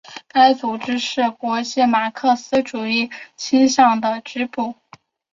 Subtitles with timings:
[0.27, 4.73] 该组织是国际马克思主义倾向的支部。